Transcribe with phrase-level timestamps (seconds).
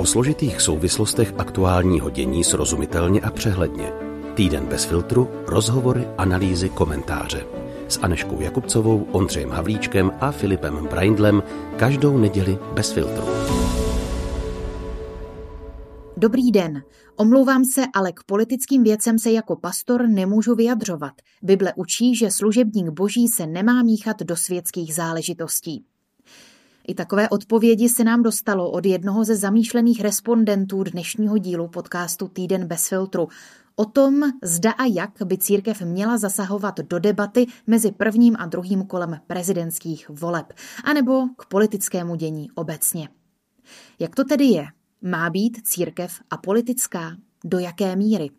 [0.00, 3.92] O složitých souvislostech aktuálního dění srozumitelně a přehledně.
[4.34, 7.46] Týden bez filtru, rozhovory, analýzy, komentáře.
[7.88, 11.42] S Aneškou Jakubcovou, Ondřejem Havlíčkem a Filipem Braindlem
[11.76, 13.24] každou neděli bez filtru.
[16.16, 16.82] Dobrý den.
[17.16, 21.12] Omlouvám se, ale k politickým věcem se jako pastor nemůžu vyjadřovat.
[21.42, 25.84] Bible učí, že služebník boží se nemá míchat do světských záležitostí.
[26.88, 32.66] I takové odpovědi se nám dostalo od jednoho ze zamýšlených respondentů dnešního dílu podcastu Týden
[32.66, 33.28] bez filtru
[33.76, 38.86] o tom, zda a jak by církev měla zasahovat do debaty mezi prvním a druhým
[38.86, 40.52] kolem prezidentských voleb,
[40.84, 43.08] anebo k politickému dění obecně.
[43.98, 44.66] Jak to tedy je?
[45.02, 47.16] Má být církev a politická?
[47.44, 48.30] Do jaké míry?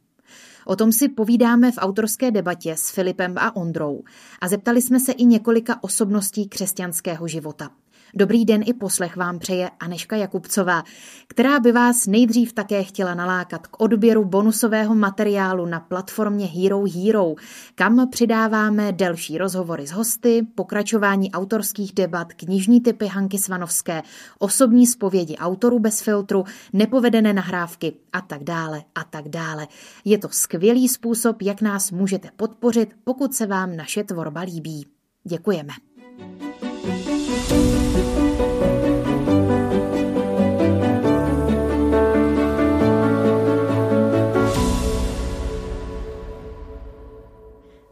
[0.66, 4.03] O tom si povídáme v autorské debatě s Filipem a Ondrou
[4.41, 7.69] a zeptali jsme se i několika osobností křesťanského života.
[8.13, 10.83] Dobrý den i poslech vám přeje Aneška Jakubcová,
[11.27, 17.33] která by vás nejdřív také chtěla nalákat k odběru bonusového materiálu na platformě Hero Hero,
[17.75, 24.02] kam přidáváme delší rozhovory s hosty, pokračování autorských debat, knižní typy Hanky Svanovské,
[24.39, 26.43] osobní zpovědi autorů bez filtru,
[26.73, 29.67] nepovedené nahrávky a tak dále a tak dále.
[30.05, 34.86] Je to skvělý způsob, jak nás můžete podpořit, pokud se vám naše tvorba líbí.
[35.23, 35.73] Děkujeme.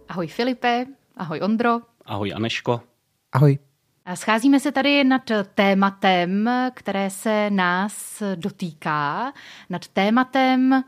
[0.09, 0.85] Ahoj Filipe,
[1.17, 1.81] ahoj Ondro.
[2.05, 2.81] Ahoj Aneško.
[3.31, 3.57] Ahoj.
[4.15, 5.21] Scházíme se tady nad
[5.53, 9.33] tématem, které se nás dotýká,
[9.69, 10.83] nad tématem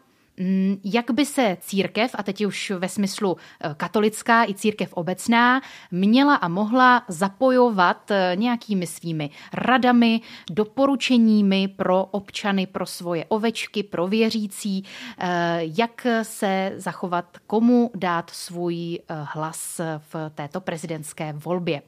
[0.83, 5.61] jak by se církev, a teď už ve smyslu eh, katolická i církev obecná,
[5.91, 14.07] měla a mohla zapojovat eh, nějakými svými radami, doporučeními pro občany, pro svoje ovečky, pro
[14.07, 14.83] věřící,
[15.17, 21.81] eh, jak se zachovat, komu dát svůj hlas v této prezidentské volbě.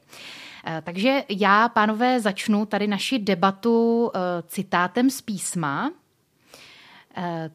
[0.82, 4.10] Takže já, pánové, začnu tady naši debatu
[4.46, 5.90] citátem z písma,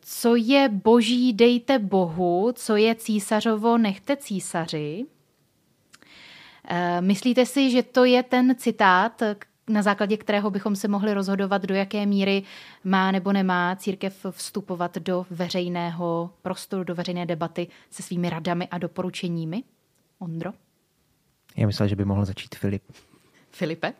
[0.02, 5.06] co je boží, dejte Bohu, co je císařovo, nechte císaři.
[7.00, 9.24] Myslíte si, že to je ten citát,
[9.69, 12.44] na základě kterého bychom se mohli rozhodovat, do jaké míry
[12.84, 18.78] má nebo nemá církev vstupovat do veřejného prostoru, do veřejné debaty se svými radami a
[18.78, 19.64] doporučeními?
[20.19, 20.52] Ondro?
[21.56, 22.84] Já myslel, že by mohl začít Filip.
[23.52, 23.94] Filipe?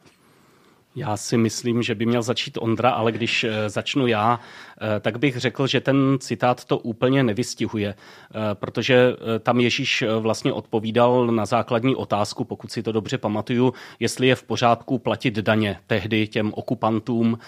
[0.96, 4.40] Já si myslím, že by měl začít Ondra, ale když eh, začnu já,
[4.82, 10.54] eh, tak bych řekl, že ten citát to úplně nevystihuje, eh, protože tam Ježíš vlastně
[10.54, 15.80] odpovídal na základní otázku, pokud si to dobře pamatuju, jestli je v pořádku platit daně
[15.88, 17.40] tehdy těm okupantům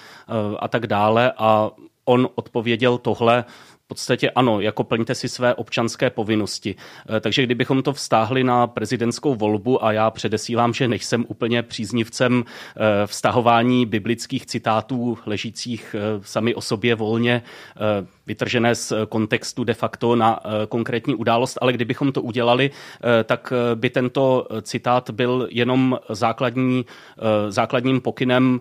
[0.59, 1.34] a tak dále.
[1.38, 1.72] A
[2.06, 3.46] on odpověděl tohle,
[3.91, 6.75] podstatě ano, jako plňte si své občanské povinnosti.
[6.75, 12.44] Eh, takže kdybychom to vztáhli na prezidentskou volbu a já předesílám, že nejsem úplně příznivcem
[12.44, 17.41] eh, vztahování biblických citátů ležících eh, sami o sobě volně,
[18.31, 22.72] vytržené z kontextu de facto na konkrétní událost, ale kdybychom to udělali,
[23.24, 26.86] tak by tento citát byl jenom základní,
[27.50, 28.59] základním pokynem.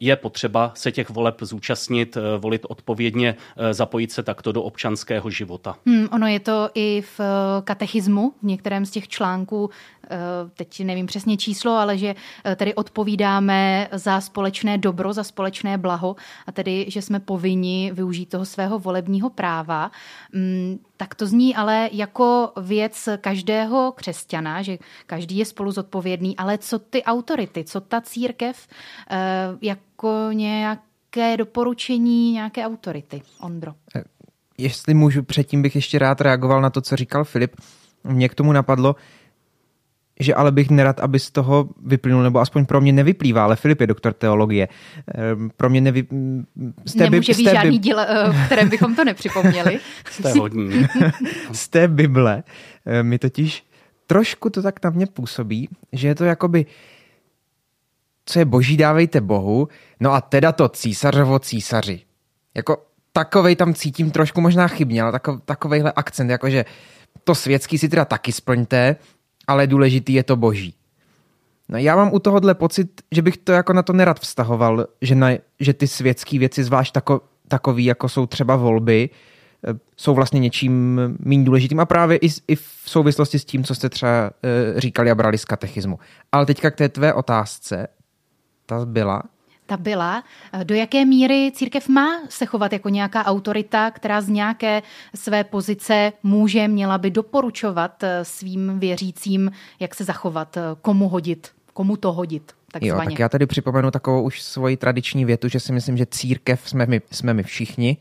[0.00, 3.36] Je potřeba se těch voleb zúčastnit, volit odpovědně,
[3.70, 5.76] zapojit se takto do občanského života.
[5.86, 9.70] Hmm, ono je to i v eh, katechismu, v některém z těch článků,
[10.04, 10.18] eh,
[10.54, 16.16] teď nevím přesně číslo, ale že eh, tedy odpovídáme za společné dobro, za společné blaho
[16.46, 18.93] a tedy, že jsme povinni využít toho svého volebního
[19.34, 19.90] práva.
[20.34, 26.58] Hmm, tak to zní ale jako věc každého křesťana, že každý je spolu zodpovědný, ale
[26.58, 28.68] co ty autority, co ta církev
[29.62, 33.22] jako nějaké doporučení, nějaké autority?
[33.40, 33.74] Ondro
[34.58, 37.56] jestli můžu, předtím bych ještě rád reagoval na to, co říkal Filip.
[38.04, 38.96] Mě k tomu napadlo,
[40.20, 43.80] že ale bych nerad, aby z toho vyplynul, nebo aspoň pro mě nevyplývá, ale Filip
[43.80, 44.68] je doktor teologie.
[45.14, 46.06] Ehm, pro mě nevy...
[46.84, 49.80] Z té Nemůže být žádný díl, eh, v kterém bychom to nepřipomněli.
[50.10, 50.86] z té hodní.
[51.52, 52.42] z té Bible
[52.86, 53.64] eh, mi totiž
[54.06, 56.66] trošku to tak na mě působí, že je to jakoby
[58.26, 59.68] co je boží, dávejte Bohu,
[60.00, 62.00] no a teda to císařovo císaři.
[62.54, 66.64] Jako takovej tam cítím trošku možná chybně, ale takov, takovejhle akcent, jakože
[67.24, 68.96] to světský si teda taky splňte,
[69.46, 70.74] ale důležitý je to boží.
[71.68, 75.14] No já mám u tohohle pocit, že bych to jako na to nerad vztahoval, že,
[75.14, 75.28] na,
[75.60, 79.10] že ty světské věci, zvlášť tako, takový, jako jsou třeba volby,
[79.66, 83.74] eh, jsou vlastně něčím méně důležitým a právě i, i v souvislosti s tím, co
[83.74, 85.98] jste třeba e, říkali a brali z katechismu.
[86.32, 87.86] Ale teďka k té tvé otázce,
[88.66, 89.22] ta byla,
[89.66, 90.24] ta byla.
[90.64, 94.82] Do jaké míry církev má se chovat jako nějaká autorita, která z nějaké
[95.14, 99.50] své pozice může, měla by doporučovat eh, svým věřícím,
[99.80, 102.52] jak se zachovat, eh, komu hodit, komu to hodit?
[102.72, 103.04] Takzvaně.
[103.04, 106.68] Jo, tak já tady připomenu takovou už svoji tradiční větu, že si myslím, že církev
[106.68, 107.96] jsme my, jsme my všichni,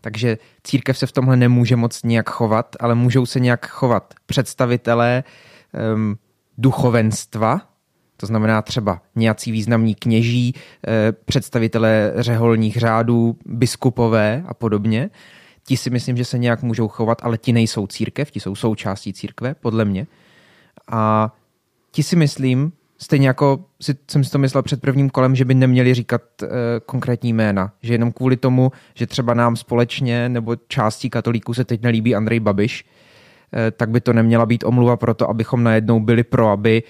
[0.00, 5.24] takže církev se v tomhle nemůže moc nějak chovat, ale můžou se nějak chovat představitelé
[5.94, 6.18] um,
[6.58, 7.60] duchovenstva,
[8.20, 15.10] to znamená třeba nějací významní kněží, eh, představitelé řeholních řádů, biskupové a podobně.
[15.66, 19.12] Ti si myslím, že se nějak můžou chovat, ale ti nejsou církev, ti jsou součástí
[19.12, 20.06] církve, podle mě.
[20.90, 21.32] A
[21.90, 25.54] ti si myslím, stejně jako si, jsem si to myslel před prvním kolem, že by
[25.54, 26.46] neměli říkat e,
[26.86, 27.72] konkrétní jména.
[27.82, 32.40] Že jenom kvůli tomu, že třeba nám společně nebo částí katolíků se teď nelíbí Andrej
[32.40, 32.84] Babiš,
[33.54, 36.82] e, tak by to neměla být omluva pro to, abychom najednou byli pro, aby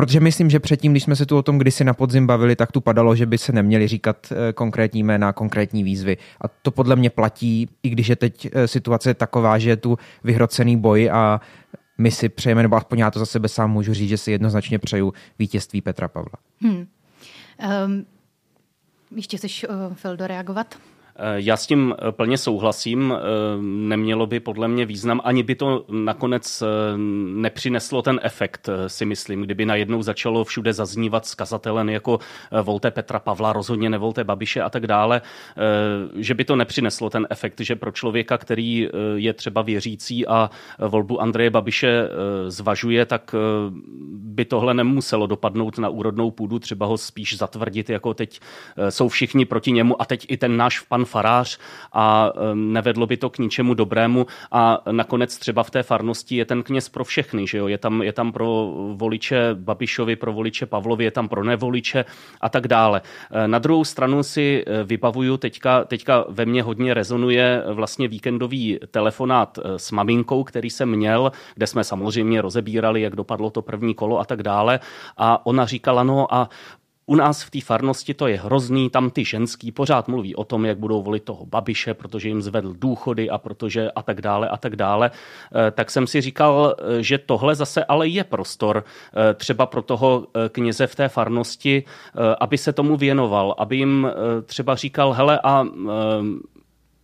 [0.00, 2.72] Protože myslím, že předtím, když jsme se tu o tom kdysi na podzim bavili, tak
[2.72, 6.16] tu padalo, že by se neměli říkat eh, konkrétní jména, konkrétní výzvy.
[6.40, 9.98] A to podle mě platí, i když je teď eh, situace taková, že je tu
[10.24, 11.40] vyhrocený boj a
[11.98, 14.78] my si přejeme, nebo aspoň já to za sebe sám můžu říct, že si jednoznačně
[14.78, 16.34] přeju vítězství Petra Pavla.
[16.60, 16.86] Hmm.
[17.86, 18.06] Um,
[19.16, 20.74] ještě chceš, uh, Feldo, reagovat?
[21.16, 23.14] Eh, já s tím eh, plně souhlasím.
[23.16, 23.20] Eh,
[23.62, 26.62] nemělo by podle mě význam, ani by to nakonec
[27.34, 32.18] nepřineslo ten efekt, si myslím, kdyby najednou začalo všude zaznívat skazatelen jako
[32.62, 35.20] volte Petra Pavla, rozhodně nevolte Babiše a tak dále,
[36.14, 41.20] že by to nepřineslo ten efekt, že pro člověka, který je třeba věřící a volbu
[41.20, 42.08] Andreje Babiše
[42.46, 43.34] zvažuje, tak
[44.10, 48.40] by tohle nemuselo dopadnout na úrodnou půdu, třeba ho spíš zatvrdit, jako teď
[48.88, 51.58] jsou všichni proti němu a teď i ten náš pan farář
[51.92, 56.62] a nevedlo by to k ničemu dobrému a nakonec třeba v té farnosti je ten
[56.62, 57.66] kněz pro všechny, že jo?
[57.66, 62.04] Je, tam, je tam pro voliče Babišovi, pro voliče Pavlovi, je tam pro nevoliče
[62.40, 63.02] a tak dále.
[63.30, 68.78] E, na druhou stranu si e, vybavuju, teďka, teďka ve mně hodně rezonuje vlastně víkendový
[68.90, 73.94] telefonát e, s maminkou, který jsem měl, kde jsme samozřejmě rozebírali, jak dopadlo to první
[73.94, 74.80] kolo a tak dále.
[75.16, 76.48] A ona říkala, no a
[77.10, 80.64] u nás v té farnosti to je hrozný, tam ty ženský pořád mluví o tom,
[80.64, 84.56] jak budou volit toho babiše, protože jim zvedl důchody a protože a tak dále a
[84.56, 85.10] tak dále.
[85.10, 89.82] Eh, tak jsem si říkal, eh, že tohle zase ale je prostor eh, třeba pro
[89.82, 91.84] toho kněze v té farnosti,
[92.40, 94.10] aby se tomu věnoval, aby jim
[94.46, 95.66] třeba říkal, hele a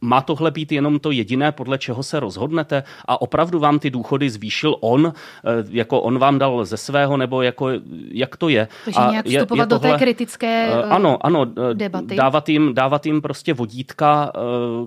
[0.07, 4.31] má tohle být jenom to jediné, podle čeho se rozhodnete a opravdu vám ty důchody
[4.31, 7.69] zvýšil on, eh, jako on vám dal ze svého, nebo jako,
[8.11, 8.69] jak to je?
[8.85, 11.45] Takže a nějak vstupovat je, je tohle, do té kritické uh, ano, ano,
[11.75, 12.17] debaty.
[12.17, 14.33] Dávat jim, dávat jim prostě vodítka,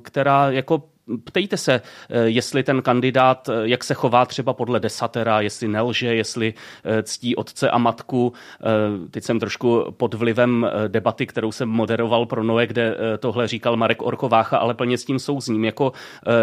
[0.04, 0.83] která jako
[1.18, 6.16] ptejte se, eh, jestli ten kandidát, eh, jak se chová třeba podle desatera, jestli nelže,
[6.16, 6.54] jestli
[6.84, 8.34] eh, ctí otce a matku.
[9.12, 14.02] Teď jsem trošku pod vlivem debaty, kterou jsem moderoval pro Noe, kde tohle říkal Marek
[14.02, 15.66] Orkovácha, ale plně s tím souzním.
[15.66, 15.92] Jako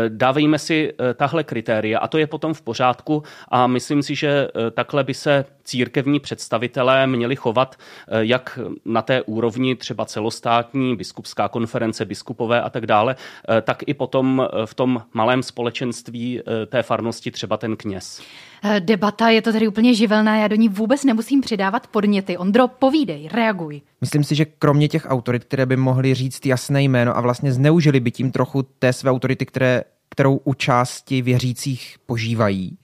[0.08, 5.04] dávejme si tahle kritéria a to je potom v pořádku a myslím si, že takhle
[5.04, 7.76] by se církevní představitelé měli chovat
[8.08, 13.16] jak na té úrovni třeba celostátní, biskupská konference, biskupové a tak dále,
[13.62, 18.22] tak i potom v tom malém společenství eh, té farnosti třeba ten kněz.
[18.64, 22.36] Eh, debata je to tady úplně živelná, já do ní vůbec nemusím přidávat podněty.
[22.36, 23.80] Ondro, povídej, reaguj.
[24.00, 28.00] Myslím si, že kromě těch autorit, které by mohly říct jasné jméno a vlastně zneužili
[28.00, 32.78] by tím trochu té své autority, které, kterou u části věřících požívají,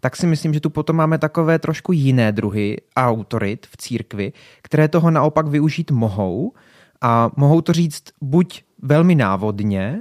[0.00, 4.88] tak si myslím, že tu potom máme takové trošku jiné druhy autorit v církvi, které
[4.88, 6.52] toho naopak využít mohou
[7.00, 10.00] a mohou to říct buď velmi návodně,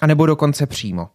[0.00, 1.08] anebo dokonce přímo.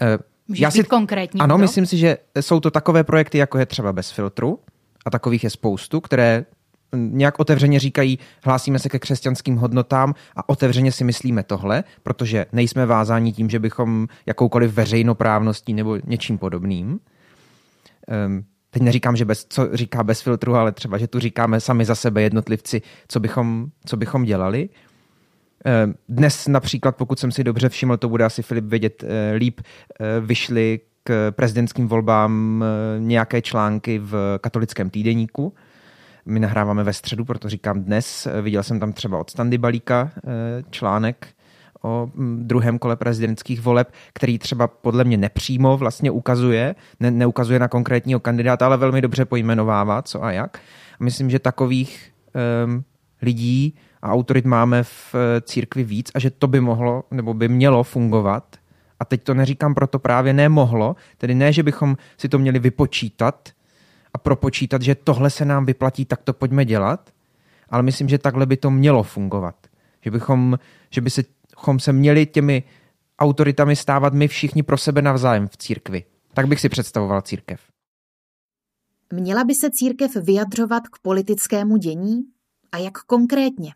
[0.00, 0.18] Eh,
[0.48, 1.40] Může Já si, konkrétní.
[1.40, 1.62] Ano, kdo?
[1.62, 4.58] myslím si, že jsou to takové projekty, jako je třeba Bez filtru,
[5.06, 6.44] a takových je spoustu, které
[6.96, 12.86] nějak otevřeně říkají, hlásíme se ke křesťanským hodnotám a otevřeně si myslíme tohle, protože nejsme
[12.86, 16.88] vázáni tím, že bychom jakoukoliv veřejnoprávností nebo něčím podobným.
[16.88, 21.84] Um, teď neříkám, že bez, co říká bez filtru, ale třeba, že tu říkáme sami
[21.84, 24.68] za sebe jednotlivci, co bychom, co bychom dělali.
[25.68, 29.60] Eh, dnes například, pokud jsem si dobře všiml, to bude asi Filip vědět eh, líp,
[30.00, 32.64] eh, vyšly k prezidentským volbám
[32.98, 35.54] nějaké články v katolickém týdeníku.
[36.26, 38.28] My nahráváme ve středu, proto říkám dnes.
[38.42, 40.10] Viděl jsem tam třeba od Standy Balíka
[40.70, 41.26] článek
[41.82, 47.58] o hm, druhém kole prezidentských voleb, který třeba podle mě nepřímo vlastně ukazuje, ne, neukazuje
[47.58, 50.58] na konkrétního kandidáta, ale velmi dobře pojmenovává co a jak.
[51.00, 52.12] Myslím, že takových
[52.66, 52.84] um,
[53.22, 57.48] lidí a autorit máme v eh, církvi víc a že to by mohlo nebo by
[57.48, 58.56] mělo fungovat.
[59.00, 63.48] A teď to neříkám proto právě nemohlo, tedy ne, že bychom si to měli vypočítat
[64.14, 67.10] a propočítat, že tohle se nám vyplatí, tak to pojďme dělat,
[67.70, 69.54] ale myslím, že takhle by to mělo fungovat.
[70.00, 70.58] Že bychom,
[70.90, 71.22] že by se,
[71.78, 72.62] se měli těmi
[73.18, 76.04] autoritami stávat my všichni pro sebe navzájem v církvi.
[76.34, 77.60] Tak bych si představoval církev.
[79.12, 82.22] Měla by se církev vyjadřovat k politickému dění?
[82.72, 83.72] A jak konkrétně?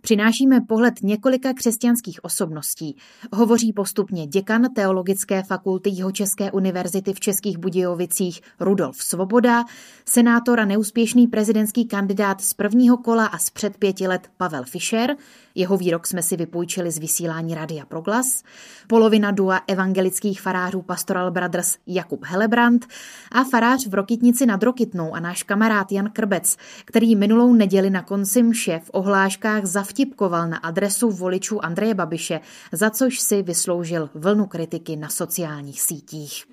[0.00, 2.96] Přinášíme pohled několika křesťanských osobností.
[3.32, 9.64] Hovoří postupně děkan Teologické fakulty Jihočeské univerzity v Českých Budějovicích Rudolf Svoboda,
[10.04, 15.16] senátor a neúspěšný prezidentský kandidát z prvního kola a z před pěti let Pavel Fischer,
[15.54, 18.42] jeho výrok jsme si vypůjčili z vysílání Radia Proglas,
[18.86, 22.86] polovina dua evangelických farářů Pastoral Brothers Jakub Helebrant
[23.32, 28.02] a farář v Rokitnici nad Rokitnou a náš kamarád Jan Krbec, který minulou neděli na
[28.02, 32.40] konci mše v ohláškách zavtipkoval na adresu voličů Andreje Babiše,
[32.72, 36.44] za což si vysloužil vlnu kritiky na sociálních sítích.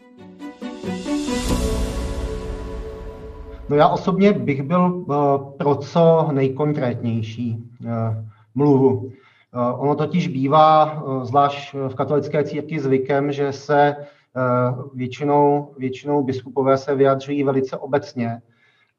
[3.69, 5.15] No já osobně bych byl uh,
[5.57, 7.89] pro co nejkonkrétnější uh,
[8.55, 8.97] mluvu.
[8.97, 9.11] Uh,
[9.81, 13.95] ono totiž bývá, zvlášť v katolické církvi, zvykem, že se
[14.93, 18.41] většinou, většinou biskupové se vyjadřují velice obecně,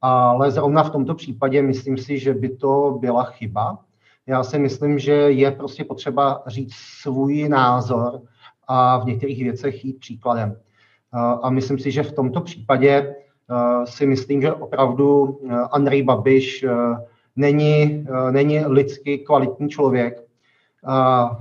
[0.02, 3.78] ale zrovna v tomto případě myslím si, že by to byla chyba.
[4.28, 8.20] Já si myslím, že je prostě potřeba říct svůj názor
[8.68, 10.56] a v některých věcech jít příkladem.
[11.42, 13.14] A myslím si, že v tomto případě
[13.84, 15.40] si myslím, že opravdu
[15.70, 16.64] Andrej Babiš
[17.36, 20.22] není, není lidsky kvalitní člověk.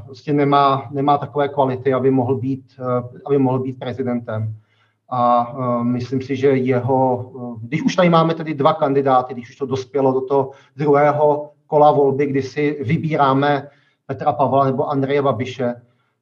[0.06, 2.80] Prostě nemá, nemá takové kvality, aby mohl být,
[3.26, 4.56] aby mohl být prezidentem.
[5.10, 9.66] A myslím si, že jeho, když už tady máme tedy dva kandidáty, když už to
[9.66, 13.68] dospělo do toho druhého kola volby, kdy si vybíráme
[14.08, 15.76] Petra Pavla nebo Andreje Babiše,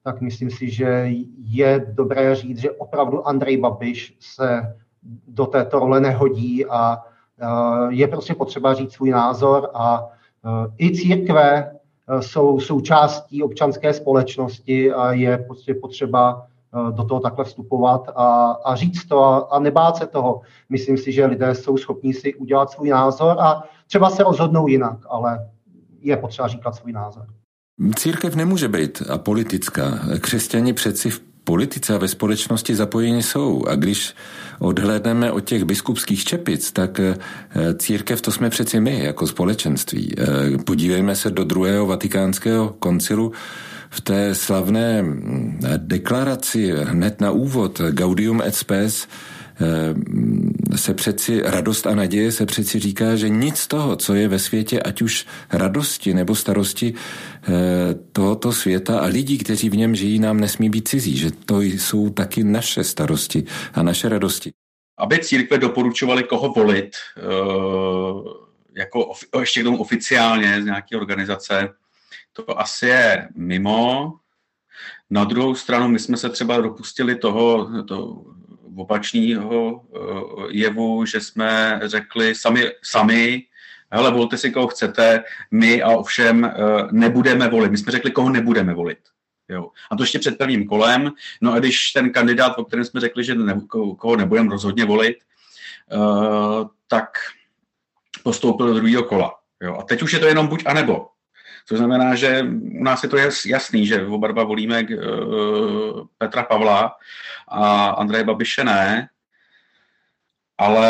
[0.04, 4.76] tak myslím si, že je dobré říct, že opravdu Andrej Babiš se
[5.28, 6.98] do této role nehodí a
[7.88, 10.08] je prostě potřeba říct svůj názor a
[10.80, 11.76] i církve
[12.20, 16.46] jsou součástí občanské společnosti a je prostě potřeba
[16.90, 20.40] do toho takhle vstupovat a, a říct to a, a nebát se toho.
[20.68, 24.98] Myslím si, že lidé jsou schopní si udělat svůj názor a třeba se rozhodnou jinak,
[25.08, 25.50] ale
[26.00, 27.26] je potřeba říkat svůj názor.
[27.96, 29.98] Církev nemůže být apolitická.
[30.20, 33.66] Křesťani přeci v politice a ve společnosti zapojeni jsou.
[33.66, 34.14] A když
[34.58, 37.16] odhlédneme od těch biskupských čepic, tak eh,
[37.74, 40.14] církev to jsme přeci my jako společenství.
[40.18, 40.24] Eh,
[40.58, 43.32] podívejme se do druhého vatikánského koncilu,
[43.94, 49.06] v té slavné hm, deklaraci hned na úvod Gaudium et Spes
[49.60, 54.28] Eh, se přeci radost a naděje se přeci říká, že nic z toho, co je
[54.28, 57.50] ve světě, ať už radosti nebo starosti eh,
[58.12, 62.10] tohoto světa a lidí, kteří v něm žijí, nám nesmí být cizí, že to jsou
[62.10, 64.52] taky naše starosti a naše radosti.
[64.98, 67.22] Aby církve doporučovali, koho volit, eh,
[68.76, 71.68] jako ještě tomu oficiálně z nějaké organizace,
[72.32, 74.12] to asi je mimo.
[75.10, 78.24] Na druhou stranu, my jsme se třeba dopustili toho, to
[78.76, 79.98] opačného eh,
[80.50, 83.42] jevu, že jsme řekli sami, sami
[83.92, 86.52] hele, volte si, koho chcete, my a ovšem eh,
[86.90, 87.70] nebudeme volit.
[87.70, 88.98] My jsme řekli, koho nebudeme volit.
[89.48, 89.70] Jo.
[89.90, 91.12] A to ještě před prvním kolem.
[91.40, 93.60] No a když ten kandidát, o kterém jsme řekli, že ne,
[93.98, 95.16] koho nebudeme rozhodně volit,
[95.92, 97.08] uh, tak
[98.22, 99.34] postoupil do druhého kola.
[99.62, 99.76] Jo.
[99.76, 101.06] A teď už je to jenom buď a nebo.
[101.66, 102.46] Což znamená, že
[102.80, 103.16] u nás je to
[103.46, 106.96] jasný, že oba dva volíme uh, Petra Pavla
[107.48, 109.08] a Andreje Babiše ne,
[110.58, 110.88] ale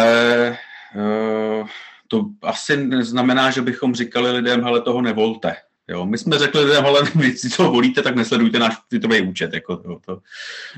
[0.94, 1.68] uh,
[2.08, 5.56] to asi neznamená, že bychom říkali lidem, hele, toho nevolte.
[5.88, 9.54] Jo, my jsme řekli lidem, ale vy si to volíte, tak nesledujte náš twitterový účet.
[9.54, 10.20] Jako to, to.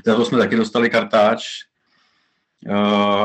[0.05, 1.43] Za to jsme taky dostali kartáč,
[2.69, 2.75] uh,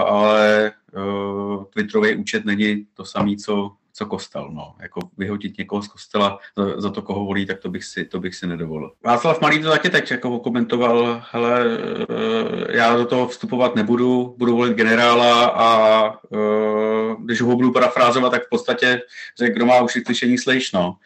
[0.00, 4.74] ale uh, twitterový účet není to samé, co co kostel, no.
[4.80, 8.20] Jako vyhodit někoho z kostela za, za to, koho volí, tak to bych si, to
[8.20, 8.92] bych si nedovolil.
[9.04, 11.64] Václav Malý to taky teď jako komentoval, hele,
[12.00, 18.30] eh, já do toho vstupovat nebudu, budu volit generála a eh, když ho budu parafrázovat,
[18.30, 19.02] tak v podstatě
[19.38, 20.96] řekl, kdo má uši slyšení, slyš, no.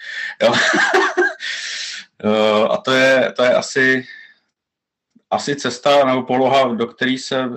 [0.43, 0.53] Jo.
[2.25, 4.07] Eh, a to je, to je asi,
[5.31, 7.51] asi cesta nebo poloha, do které se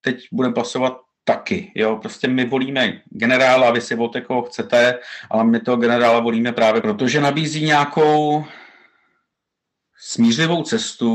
[0.00, 1.72] teď bude pasovat taky.
[1.74, 1.96] Jo?
[1.96, 4.98] Prostě my volíme generála, vy si volte, koho chcete,
[5.30, 8.44] ale my toho generála volíme právě proto, že nabízí nějakou
[9.98, 11.10] smířlivou cestu,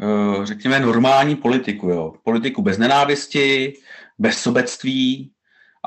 [0.00, 1.88] eh, řekněme, normální politiku.
[1.88, 2.14] Jo?
[2.24, 3.74] Politiku bez nenávisti,
[4.18, 5.32] bez sobectví,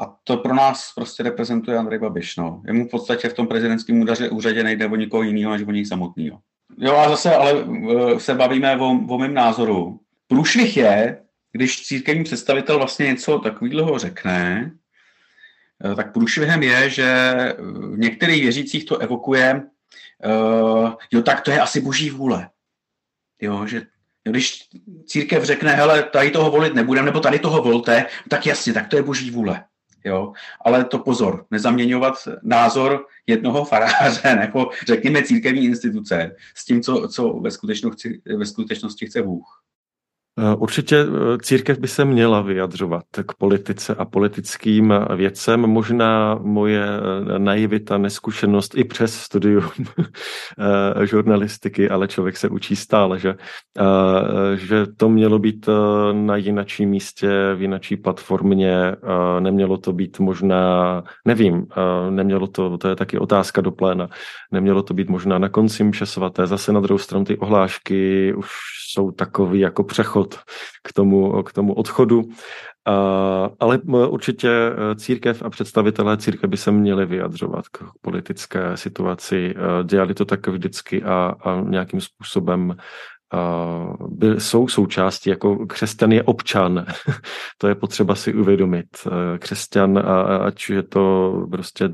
[0.02, 2.38] a to pro nás prostě reprezentuje Andrej Babiš.
[2.38, 2.62] No.
[2.68, 6.40] Jemu v podstatě v tom prezidentském úřadě nejde o nikoho jiného, než o nich samotného.
[6.78, 10.00] Jo a zase ale eh, se bavíme o, o mém názoru.
[10.28, 11.18] Průšvih je,
[11.52, 14.72] když církevní představitel vlastně něco takového řekne,
[15.96, 17.34] tak průšvihem je, že
[17.94, 19.62] v některých věřících to evokuje,
[21.12, 22.50] jo, tak to je asi boží vůle.
[23.42, 23.82] Jo, že
[24.24, 24.68] když
[25.06, 28.96] církev řekne, hele, tady toho volit nebudeme, nebo tady toho volte, tak jasně, tak to
[28.96, 29.64] je boží vůle.
[30.06, 30.34] Jo?
[30.66, 32.14] Ale to pozor, nezaměňovat
[32.44, 39.06] názor jednoho faráře nebo řekněme církevní instituce s tím, co, co ve, skutečnosti, ve skutečnosti
[39.06, 39.64] chce Bůh.
[40.40, 45.60] Eh, určitě eh, církev by se měla vyjadřovat k politice a politickým věcem.
[45.60, 49.70] Možná moje eh, naivita, neskušenost i přes studium
[51.04, 53.36] žurnalistiky, ale člověk se učí stále, že,
[54.56, 55.70] že to mělo být
[56.12, 58.96] na jinačí místě, v jinačí platformě,
[59.40, 61.66] nemělo to být možná, nevím,
[62.10, 64.10] nemělo to, to je taky otázka do pléna,
[64.52, 68.50] nemělo to být možná na konci mše svaté, zase na druhou stranu ty ohlášky už
[68.94, 70.40] jsou takový jako přechod
[70.84, 72.22] k tomu, k tomu odchodu.
[73.60, 73.80] Ale
[74.10, 79.54] určitě e, církev a představitelé církve by se měli vyjadřovat k politické situaci.
[79.58, 82.76] E, dělali to tak vždycky a, a nějakým způsobem
[84.08, 86.86] byl, jsou součástí, jako křesťan je občan.
[87.58, 88.88] to je potřeba si uvědomit.
[89.40, 91.90] Křesťan, a, ať je to prostě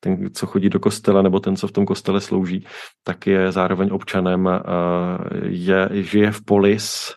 [0.00, 2.66] ten, co chodí do kostela, nebo ten, co v tom kostele slouží,
[3.04, 4.48] tak je zároveň občanem,
[5.42, 7.14] je, žije v polis,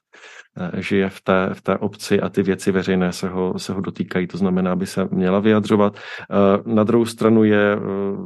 [0.77, 4.27] žije v té, v té obci a ty věci veřejné se ho, se ho dotýkají,
[4.27, 5.95] to znamená, aby se měla vyjadřovat.
[5.95, 7.77] E, na druhou stranu je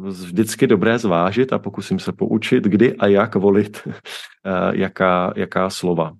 [0.07, 3.87] vždycky dobré zvážit a pokusím se poučit, kdy a jak volit
[4.45, 6.11] Eh, jaká, jaká slova.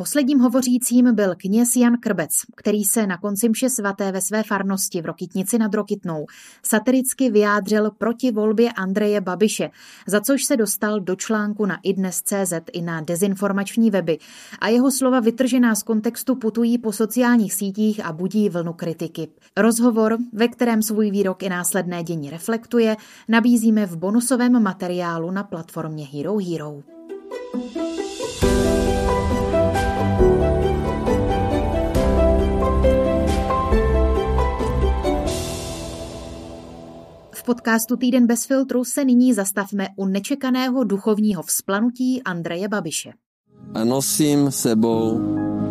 [0.00, 5.02] Posledním hovořícím byl kněz Jan Krbec, který se na konci mše svaté ve své farnosti
[5.02, 6.26] v Rokitnici nad Rokitnou
[6.62, 9.70] satiricky vyjádřil proti volbě Andreje Babiše,
[10.06, 14.18] za což se dostal do článku na idnes.cz i na dezinformační weby
[14.60, 19.28] a jeho slova vytržená z kontextu putují po sociálních sítích a budí vlnu kritiky.
[19.56, 22.96] Rozhovor, ve kterém svůj výrok i následné dění reflektuje,
[23.28, 26.82] nabízíme v bonusovém materiálu na platformě Hero Hero.
[37.40, 43.12] V podcastu Týden bez filtru se nyní zastavme u nečekaného duchovního vzplanutí Andreje Babiše.
[43.74, 45.18] A nosím sebou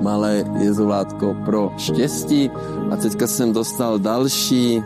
[0.02, 2.50] malé jezulátko pro štěstí
[2.92, 4.84] a teďka jsem dostal další uh,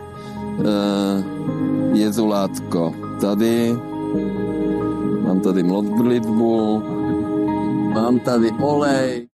[1.96, 2.94] jezulátko.
[3.20, 3.72] Tady
[5.22, 6.82] mám tady modlitbu,
[7.94, 9.28] mám tady olej.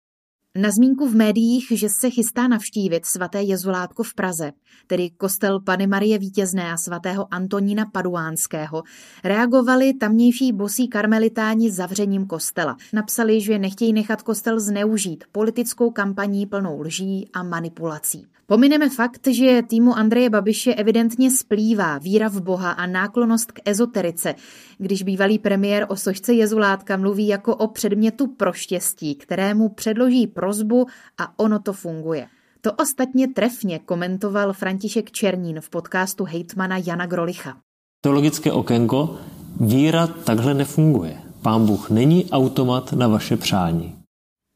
[0.57, 4.53] Na zmínku v médiích, že se chystá navštívit svaté Jezulátko v Praze,
[4.87, 8.83] tedy kostel Pany Marie Vítězné a svatého Antonína Paduánského,
[9.25, 12.77] reagovali tamnější bosí karmelitáni zavřením kostela.
[12.93, 18.27] Napsali, že nechtějí nechat kostel zneužít politickou kampaní plnou lží a manipulací.
[18.51, 24.35] Pomineme fakt, že týmu Andreje Babiše evidentně splývá víra v Boha a náklonost k ezoterice,
[24.79, 30.87] když bývalý premiér o sošce Jezulátka mluví jako o předmětu pro štěstí, kterému předloží prozbu
[31.19, 32.27] a ono to funguje.
[32.61, 37.57] To ostatně trefně komentoval František Černín v podcastu hejtmana Jana Grolicha.
[38.01, 39.19] Teologické okénko,
[39.61, 41.19] víra takhle nefunguje.
[41.43, 44.00] Pán Bůh není automat na vaše přání.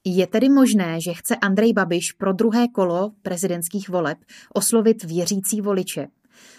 [0.04, 4.18] Je tedy možné, že chce Andrej Babiš pro druhé kolo prezidentských voleb
[4.54, 6.06] oslovit věřící voliče.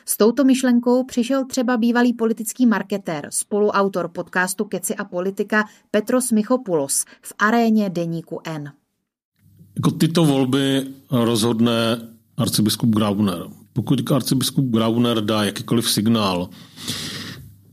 [0.06, 7.06] S touto myšlenkou přišel třeba bývalý politický marketér, spoluautor podcastu Keci a politika Petros Michopoulos
[7.22, 8.72] v aréně deníku N.
[9.76, 11.74] Jako tyto volby rozhodne
[12.38, 13.44] arcibiskup Grauner.
[13.74, 16.50] Pokud arcibiskup Grauner dá jakýkoliv signál,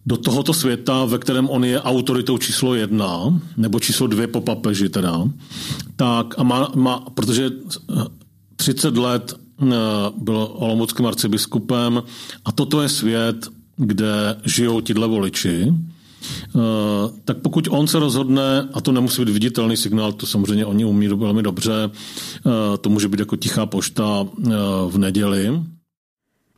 [0.07, 4.89] do tohoto světa, ve kterém on je autoritou číslo jedna, nebo číslo dvě po papeži
[4.89, 5.29] teda,
[5.97, 7.51] tak a má, má protože
[8.57, 9.67] 30 let eh,
[10.19, 12.03] byl olomouckým arcibiskupem
[12.45, 16.59] a toto je svět, kde žijou tyhle voliči, eh,
[17.25, 21.09] tak pokud on se rozhodne, a to nemusí být viditelný signál, to samozřejmě oni umí
[21.09, 24.27] velmi dobře, eh, to může být jako tichá pošta
[24.89, 25.63] v neděli,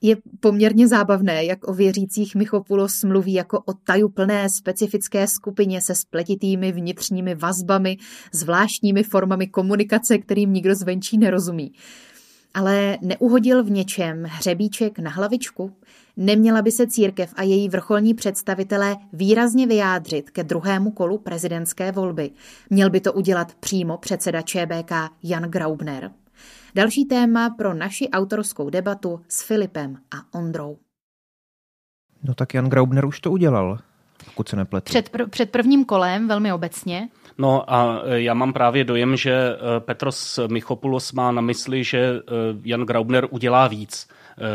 [0.04, 6.72] je poměrně zábavné, jak o věřících Michopulos mluví jako o tajuplné specifické skupině se spletitými
[6.72, 7.96] vnitřními vazbami,
[8.32, 11.72] zvláštními formami komunikace, kterým nikdo zvenčí nerozumí.
[12.54, 15.72] Ale neuhodil v něčem hřebíček na hlavičku?
[16.16, 22.30] Neměla by se církev a její vrcholní představitelé výrazně vyjádřit ke druhému kolu prezidentské volby?
[22.70, 26.10] Měl by to udělat přímo předseda ČBK Jan Graubner?
[26.76, 30.78] Další téma pro naši autorskou debatu s Filipem a Ondrou.
[32.22, 33.78] No tak Jan Graubner už to udělal,
[34.24, 34.84] pokud se nepletu.
[34.84, 37.08] Před, pr- před prvním kolem, velmi obecně.
[37.38, 41.98] No a e, já mám právě dojem, že e, Petros Michopoulos má na mysli, že
[41.98, 42.20] e,
[42.64, 44.08] Jan Graubner udělá víc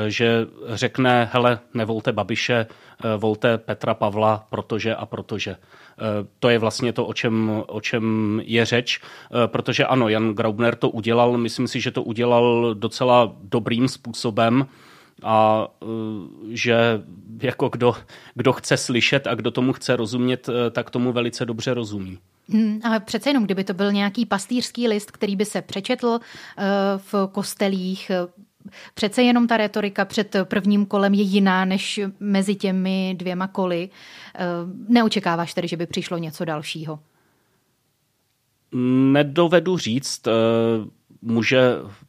[0.07, 2.65] že řekne, hele, nevolte Babiše,
[3.17, 5.55] volte Petra Pavla, protože a protože.
[6.39, 8.03] To je vlastně to, o čem, o čem
[8.43, 9.01] je řeč,
[9.45, 14.67] protože ano, Jan Graubner to udělal, myslím si, že to udělal docela dobrým způsobem,
[15.23, 15.67] a
[16.49, 17.01] že
[17.41, 17.95] jako kdo,
[18.35, 22.19] kdo chce slyšet a kdo tomu chce rozumět, tak tomu velice dobře rozumí.
[22.51, 26.19] Hmm, ale přece jenom, kdyby to byl nějaký pastýřský list, který by se přečetl uh,
[26.97, 28.12] v kostelích,
[28.93, 33.89] přece jenom ta retorika před prvním kolem je jiná než mezi těmi dvěma koly.
[33.89, 36.99] Uh, neočekáváš tedy, že by přišlo něco dalšího?
[39.12, 40.27] Nedovedu říct.
[41.21, 41.59] Může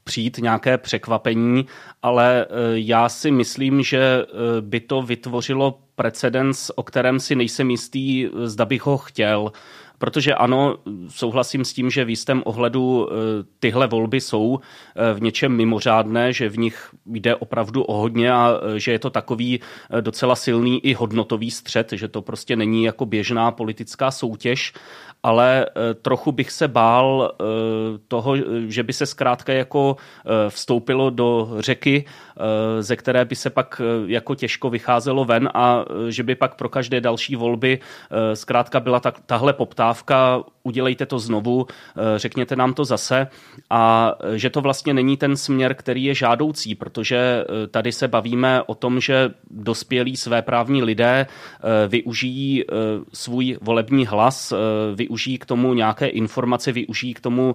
[0.04, 1.66] přijít nějaké překvapení,
[2.02, 4.26] ale já si myslím, že
[4.60, 9.52] by to vytvořilo precedens, o kterém si nejsem jistý, zda bych ho chtěl.
[10.00, 10.76] Protože ano,
[11.08, 13.14] souhlasím s tím, že v jistém ohledu eh,
[13.58, 18.60] tyhle volby jsou eh, v něčem mimořádné, že v nich jde opravdu o hodně a
[18.62, 19.60] eh, že je to takový
[20.00, 24.72] docela silný i hodnotový střed, že to prostě není jako běžná politická soutěž
[25.22, 27.44] ale eh, trochu bych se bál eh,
[28.08, 32.04] toho, že by se zkrátka jako eh, vstoupilo do řeky,
[32.80, 37.00] ze které by se pak jako těžko vycházelo ven a že by pak pro každé
[37.00, 37.78] další volby
[38.34, 41.66] zkrátka byla ta, tahle poptávka udělejte to znovu,
[42.16, 43.26] řekněte nám to zase.
[43.70, 48.74] A že to vlastně není ten směr, který je žádoucí, protože tady se bavíme o
[48.74, 51.26] tom, že dospělí své právní lidé
[51.88, 52.64] využijí
[53.12, 54.52] svůj volební hlas,
[54.94, 57.54] využijí k tomu nějaké informace, využijí k tomu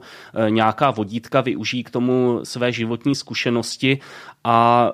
[0.50, 4.00] nějaká vodítka, využijí k tomu své životní zkušenosti
[4.44, 4.92] a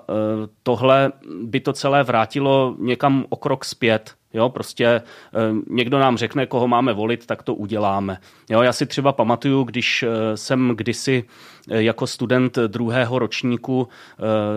[0.64, 1.12] tohle
[1.44, 4.16] by to celé vrátilo někam o krok zpět.
[4.34, 5.02] Jo, prostě eh,
[5.70, 8.18] někdo nám řekne, koho máme volit, tak to uděláme.
[8.50, 11.24] Jo, já si třeba pamatuju, když eh, jsem kdysi
[11.70, 13.88] eh, jako student druhého ročníku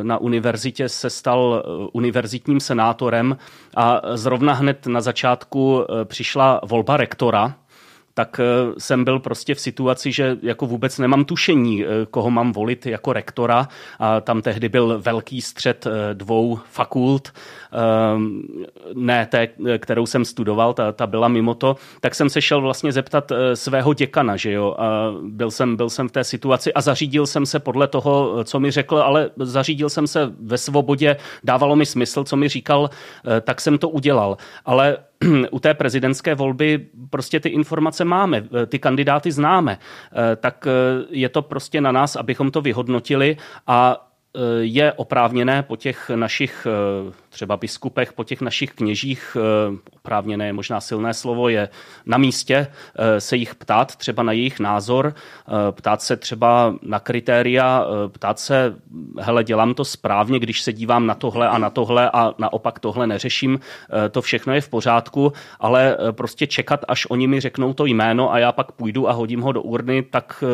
[0.02, 1.62] na univerzitě se stal
[1.92, 3.36] univerzitním senátorem
[3.76, 7.54] a zrovna hned na začátku přišla volba rektora
[8.14, 8.44] tak eh,
[8.78, 13.12] jsem byl prostě v situaci, že jako vůbec nemám tušení, eh, koho mám volit jako
[13.12, 13.68] rektora.
[13.98, 17.32] A tam tehdy byl velký střed eh, dvou fakult,
[18.94, 19.48] ne té,
[19.78, 23.94] kterou jsem studoval, ta, ta byla mimo to, tak jsem se šel vlastně zeptat svého
[23.94, 24.76] děkana, že jo.
[24.78, 28.60] A byl jsem, byl jsem v té situaci a zařídil jsem se podle toho, co
[28.60, 32.90] mi řekl, ale zařídil jsem se ve svobodě, dávalo mi smysl, co mi říkal,
[33.40, 34.36] tak jsem to udělal.
[34.64, 34.96] Ale
[35.50, 41.28] u té prezidentské volby prostě ty informace máme, ty kandidáty známe, eh, tak eh, je
[41.28, 44.10] to prostě na nás, abychom to vyhodnotili a
[44.60, 50.52] je oprávněné po těch našich eh, třeba biskupech, po těch našich kněžích, eh, oprávněné je
[50.52, 51.68] možná silné slovo, je
[52.06, 52.66] na místě
[53.18, 55.14] se jich ptát třeba na jejich názor,
[55.70, 58.74] ptát se třeba na kritéria, ptát se,
[59.20, 63.06] hele, dělám to správně, když se dívám na tohle a na tohle a naopak tohle
[63.06, 63.60] neřeším,
[64.10, 68.38] to všechno je v pořádku, ale prostě čekat, až oni mi řeknou to jméno a
[68.38, 70.44] já pak půjdu a hodím ho do urny, tak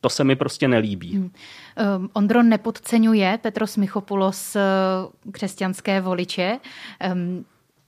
[0.00, 1.16] to se mi prostě nelíbí.
[1.16, 1.30] Hmm.
[1.78, 6.58] Um, Ondro nepodceňuje Petros Michopoulos uh, křesťanské voliče,
[7.12, 7.44] um,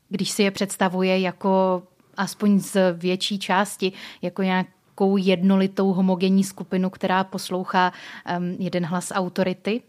[0.09, 1.83] když si je představuje jako
[2.17, 7.93] aspoň z větší části, jako nějakou jednolitou homogenní skupinu, která poslouchá
[8.39, 9.83] um, jeden hlas autority?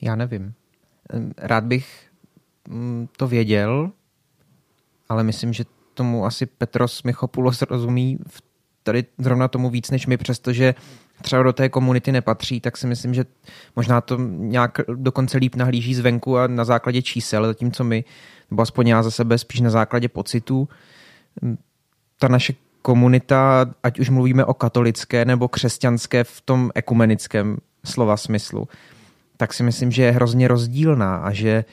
[0.00, 0.54] Já nevím.
[1.38, 2.10] Rád bych
[2.68, 3.90] mm, to věděl,
[5.08, 8.42] ale myslím, že tomu asi Petros Michopoulos rozumí v
[8.84, 10.74] tady zrovna tomu víc než my, přestože
[11.22, 13.24] třeba do té komunity nepatří, tak si myslím, že
[13.76, 18.04] možná to nějak dokonce líp nahlíží zvenku a na základě čísel, zatímco my,
[18.50, 20.68] nebo aspoň já za sebe spíš na základě pocitů.
[22.18, 28.68] Ta naše komunita, ať už mluvíme o katolické nebo křesťanské v tom ekumenickém slova smyslu,
[29.36, 31.64] tak si myslím, že je hrozně rozdílná a že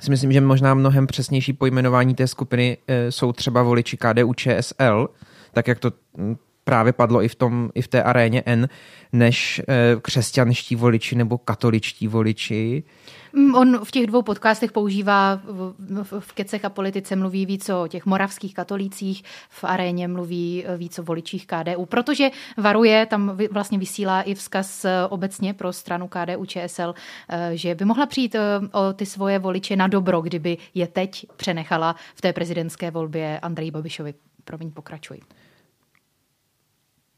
[0.00, 5.08] si myslím, že možná mnohem přesnější pojmenování té skupiny e, jsou třeba voliči KDU ČSL,
[5.52, 5.92] tak jak to
[6.64, 8.68] právě padlo i v, tom, i v té aréně N,
[9.12, 12.82] než eh, křesťanští voliči nebo katoličtí voliči.
[13.32, 15.40] Mm, on v těch dvou podcastech používá
[16.20, 20.98] v, Kecech a politice mluví víc o těch moravských katolících, v aréně mluví eh, víc
[20.98, 26.44] o voličích KDU, protože varuje, tam vlastně vysílá i vzkaz eh, obecně pro stranu KDU
[26.44, 26.94] ČSL,
[27.52, 28.36] že by mohla přijít
[28.72, 33.70] o ty svoje voliče na dobro, kdyby je teď přenechala v té prezidentské volbě Andrej
[33.70, 34.14] Babišovi.
[34.44, 35.20] Promiň, pokračuj.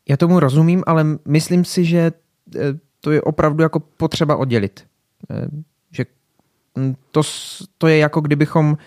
[0.09, 2.13] Já tomu rozumím, ale myslím si, že
[2.57, 2.61] eh,
[3.01, 4.87] to je opravdu jako potřeba oddělit.
[5.31, 5.49] Eh,
[5.91, 6.05] že
[6.79, 7.23] hm, to,
[7.79, 8.79] to je jako kdybychom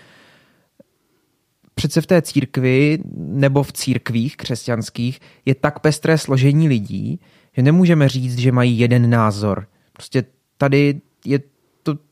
[1.74, 7.20] přece v té církvi nebo v církvích křesťanských je tak pestré složení lidí,
[7.52, 9.66] že nemůžeme říct, že mají jeden názor.
[9.92, 10.24] Prostě
[10.58, 11.40] tady je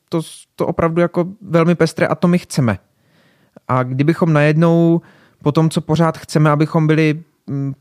[0.08, 0.20] to,
[0.56, 2.78] to opravdu jako velmi pestré a to my chceme.
[3.68, 5.00] A kdybychom najednou
[5.42, 7.74] po tom, co pořád chceme, abychom byli mm,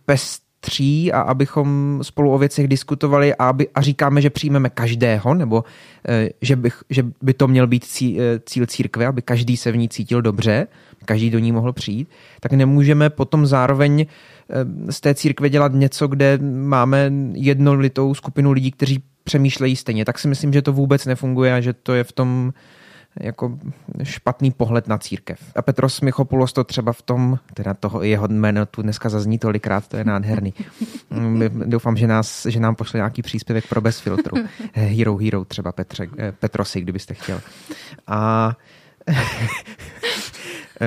[0.68, 5.64] pestří a abychom spolu o věcech diskutovali a, aby, a říkáme, že přijmeme každého, nebo
[6.08, 9.78] eh, že, bych, že by to měl být eh, cíl církve, aby každý se v
[9.78, 10.68] ní cítil dobře,
[11.06, 16.08] každý do ní mohl přijít, tak nemůžeme potom zároveň eh, z té církve dělat něco,
[16.08, 20.06] kde máme jednolitou skupinu lidí, kteří přemýšlejí stejně.
[20.06, 22.54] Tak si myslím, že to vůbec nefunguje a že to je v tom
[23.22, 23.60] jako
[24.04, 25.40] špatný pohled na církev.
[25.56, 29.88] A Petros Michopoulos to třeba v tom, teda toho jeho jméno tu dneska zazní tolikrát,
[29.88, 30.54] to je nádherný.
[31.66, 34.38] Doufám, že, nás, že nám pošle nějaký příspěvek pro bez filtru.
[34.74, 37.42] Hero Hero třeba Petře, eh, Petrosi, kdybyste chtěl.
[38.08, 38.52] A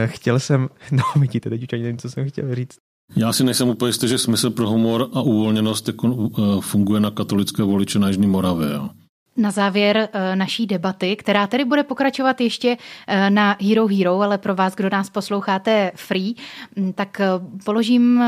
[0.06, 2.78] chtěl jsem, no vidíte, teď už ani nevím, co jsem chtěl říct.
[3.16, 7.10] Já si nejsem úplně jistý, že smysl pro humor a uvolněnost jako, eh, funguje na
[7.10, 8.68] katolické voliče na Jižní Moravě.
[8.72, 8.88] Jo.
[9.36, 14.38] Na závěr eh, naší debaty, která tedy bude pokračovat ještě eh, na Hero Hero, ale
[14.38, 16.34] pro vás, kdo nás posloucháte free,
[16.76, 17.20] mm, tak
[17.64, 18.24] položím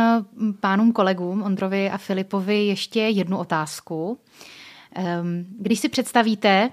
[0.61, 4.19] pánům kolegům, Ondrovi a Filipovi, ještě jednu otázku.
[4.95, 6.71] Ehm, když si představíte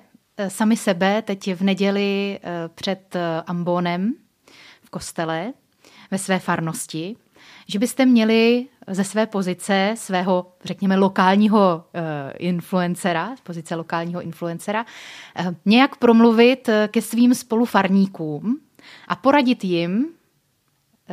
[0.47, 2.39] sami sebe teď v neděli
[2.75, 3.15] před
[3.47, 4.13] Ambonem
[4.81, 5.53] v kostele
[6.11, 7.15] ve své farnosti,
[7.69, 12.01] že byste měli ze své pozice svého, řekněme, lokálního uh,
[12.38, 14.86] influencera, z pozice lokálního influencera,
[15.39, 18.60] uh, nějak promluvit eh, ke svým spolufarníkům
[19.08, 20.10] a poradit jim,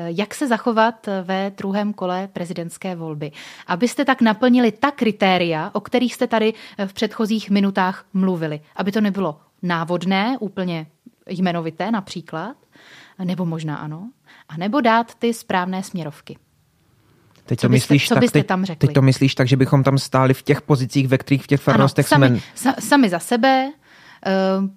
[0.06, 3.32] jak se zachovat ve druhém kole prezidentské volby.
[3.66, 6.54] Abyste tak naplnili ta kritéria, o kterých jste tady
[6.86, 8.60] v předchozích minutách mluvili.
[8.76, 10.86] Aby to nebylo návodné, úplně
[11.28, 12.56] jmenovité například,
[13.24, 14.10] nebo možná ano,
[14.48, 16.36] a nebo dát ty správné směrovky.
[17.46, 18.86] Teď to, myslíš byste, tak, byste teď, tam řekli?
[18.86, 21.60] teď to myslíš tak, že bychom tam stáli v těch pozicích, ve kterých v těch
[21.60, 22.72] farnostech ano, sami, jsme...
[22.72, 23.72] Sa, sami za sebe.
[24.26, 24.68] Uh,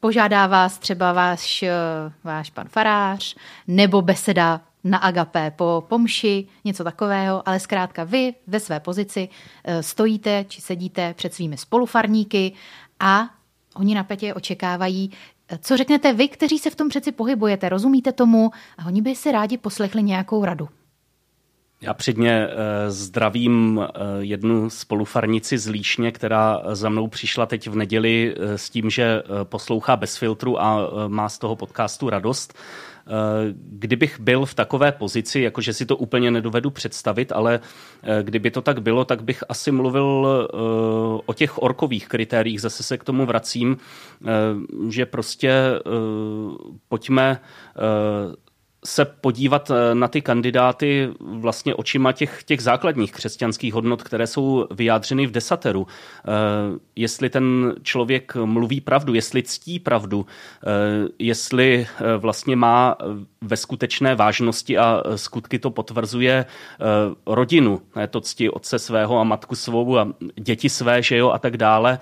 [0.00, 3.36] požádá vás třeba váš, uh, váš pan farář,
[3.68, 9.74] nebo beseda na agapé po pomši, něco takového, ale zkrátka vy ve své pozici uh,
[9.80, 12.52] stojíte či sedíte před svými spolufarníky
[13.00, 13.30] a
[13.74, 15.10] oni napětě očekávají,
[15.60, 19.32] co řeknete vy, kteří se v tom přeci pohybujete, rozumíte tomu a oni by si
[19.32, 20.68] rádi poslechli nějakou radu.
[21.84, 27.76] Já předně eh, zdravím eh, jednu spolufarnici z Líšně, která za mnou přišla teď v
[27.76, 32.54] neděli eh, s tím, že poslouchá bez filtru a má z toho podcastu radost.
[33.52, 37.60] Kdybych byl v takové pozici, jakože si to úplně nedovedu představit, ale
[38.22, 40.26] kdyby to tak bylo, tak bych asi mluvil
[41.26, 42.60] o těch orkových kritériích.
[42.60, 43.76] Zase se k tomu vracím,
[44.88, 45.52] že prostě
[46.88, 47.40] pojďme
[48.86, 54.66] se podívat eh, na ty kandidáty vlastně očima těch, těch základních křesťanských hodnot, které jsou
[54.70, 55.86] vyjádřeny v desateru.
[55.86, 56.30] Eh,
[56.96, 61.86] jestli ten člověk mluví pravdu, jestli ctí pravdu, eh, jestli
[62.18, 62.96] vlastně má
[63.40, 66.46] ve skutečné vážnosti a skutky to potvrzuje
[67.26, 70.08] rodinu, to ctí otce svého a matku svou a
[70.40, 71.98] děti své, že jo, a tak dále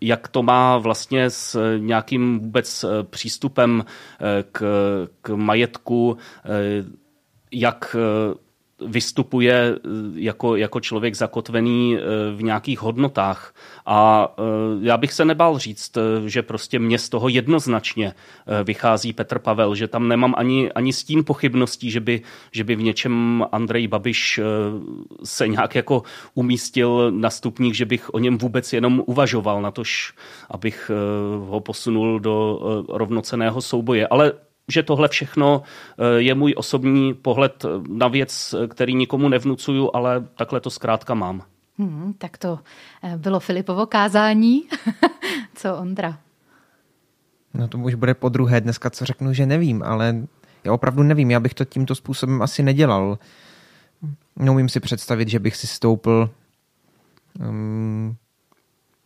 [0.00, 4.62] jak to má vlastně s nějakým vůbec eh, přístupem eh, k,
[5.22, 6.16] k majetku,
[7.52, 7.96] jak
[8.80, 9.78] vystupuje eh,
[10.14, 12.00] jako, jako člověk zakotvený eh,
[12.34, 13.54] v nějakých hodnotách.
[13.86, 14.42] A eh,
[14.80, 18.14] já bych se nebál říct, že prostě mě z toho jednoznačně
[18.64, 22.82] vychází Petr Pavel, že tam nemám ani, ani stín pochybností, že by, že by v
[22.82, 24.40] něčem Andrej Babiš
[25.24, 26.02] se nějak jako
[26.34, 30.14] umístil na stupních, že bych o něm vůbec jenom uvažoval, na tož,
[30.50, 30.90] abych
[31.48, 34.08] ho posunul do rovnoceného souboje.
[34.08, 34.32] Ale
[34.68, 40.60] že tohle všechno eh, je můj osobní pohled na věc, který nikomu nevnucuju, ale takhle
[40.60, 41.42] to zkrátka mám.
[41.78, 42.58] Hmm, tak to
[43.02, 44.62] eh, bylo Filipovo kázání.
[45.54, 46.18] co Ondra?
[47.54, 50.16] No to už bude po druhé dneska, co řeknu, že nevím, ale
[50.64, 53.18] já opravdu nevím, já bych to tímto způsobem asi nedělal.
[54.36, 56.30] Neumím si představit, že bych si stoupil
[57.48, 58.16] um,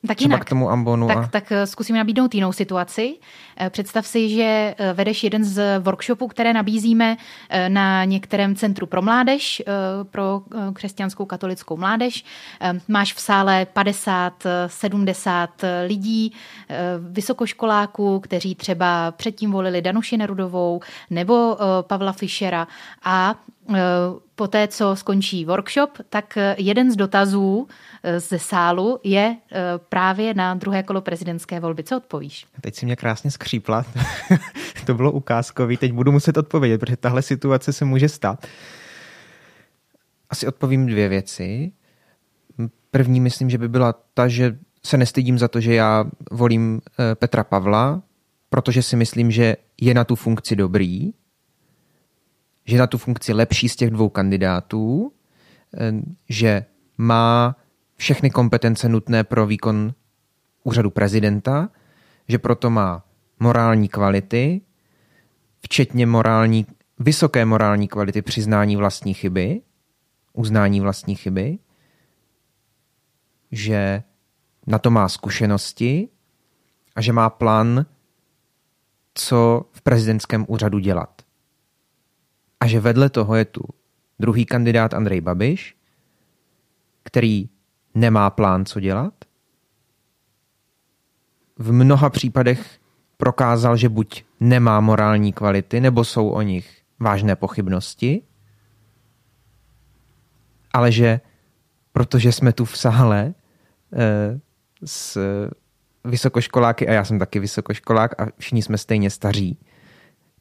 [0.07, 0.47] tak Třeba jinak.
[0.47, 1.09] k tomu ambonu.
[1.09, 1.27] Tak, a...
[1.27, 3.17] tak eh, zkusím nabídnout jinou situaci.
[3.57, 7.17] Eh, představ si, že eh, vedeš jeden z workshopů, které nabízíme
[7.69, 9.63] na některém centru pro mládež,
[10.11, 12.25] pro křesťanskou katolickou mládež.
[12.89, 15.51] Máš v sále 50, 70
[15.87, 16.33] lidí,
[17.11, 20.81] vysokoškoláků, kteří třeba předtím volili Danuši Nerudovou
[21.11, 22.67] nebo Pavla Fischera
[23.05, 23.35] a
[24.39, 27.69] poté, co skončí workshop, tak jeden z dotazů
[28.03, 31.85] eh, ze sálu je eh, právě na druhé kolo prezidentské volby.
[31.85, 32.47] Co odpovíš?
[32.61, 33.85] Teď si mě krásně skřípla.
[34.87, 35.77] to bylo ukázkový.
[35.77, 38.47] Teď budu muset odpovědět, protože tahle situace se může stát.
[40.31, 41.73] Asi odpovím dvě věci.
[42.91, 47.15] První myslím, že by byla ta, že se nestydím za to, že já volím eh,
[47.15, 48.03] Petra Pavla,
[48.51, 51.13] protože si myslím, že je na tu funkci dobrý,
[52.69, 55.13] že na tu funkci lepší z těch dvou kandidátů,
[55.75, 55.93] eh,
[56.29, 56.65] že
[56.99, 57.57] má
[57.97, 59.95] všechny kompetence nutné pro výkon
[60.65, 61.69] úřadu prezidenta,
[62.29, 63.05] že proto má
[63.41, 64.61] morální kvality,
[65.61, 66.67] včetně morální,
[66.99, 69.61] vysoké morální kvality přiznání vlastní chyby,
[70.33, 71.59] uznání vlastní chyby,
[73.53, 74.03] že
[74.67, 76.09] na to má zkušenosti
[76.97, 77.87] a že má plán,
[79.15, 81.28] co v prezidentském úřadu dělat.
[82.61, 83.63] A že vedle toho je tu
[84.19, 85.77] druhý kandidát Andrej Babiš,
[87.03, 87.49] který
[87.95, 89.15] nemá plán, co dělat.
[91.59, 92.79] V mnoha případech
[93.17, 98.23] prokázal, že buď nemá morální kvality, nebo jsou o nich vážné pochybnosti,
[100.73, 101.21] ale že
[101.93, 103.35] protože jsme tu v sále
[103.93, 104.41] eh,
[104.85, 105.19] s
[106.05, 109.59] vysokoškoláky, a já jsem taky vysokoškolák a všichni jsme stejně staří,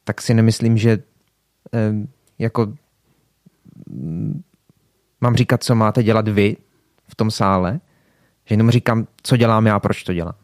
[0.04, 0.98] tak si nemyslím, že
[2.38, 2.72] jako
[3.90, 4.42] mm,
[5.20, 6.56] mám říkat, co máte dělat vy
[7.08, 7.80] v tom sále,
[8.44, 10.34] že jenom říkám, co dělám já, proč to dělám.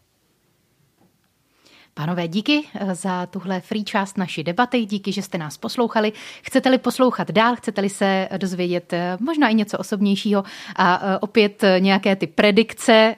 [1.97, 6.13] Pánové, díky eh, za tuhle free část naší debaty, díky, že jste nás poslouchali.
[6.43, 10.45] Chcete-li poslouchat dál, chcete-li se dozvědět eh, možná i něco osobnějšího
[10.77, 13.17] a eh, opět nějaké ty predikce,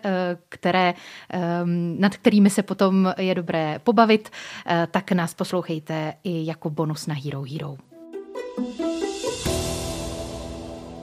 [0.49, 0.95] které,
[1.31, 4.31] ehm, nad kterými se potom je dobré pobavit,
[4.91, 7.96] tak nás poslouchejte i jako bonus na Hero Hero.